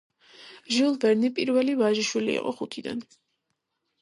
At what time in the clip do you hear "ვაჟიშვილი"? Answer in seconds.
1.83-2.35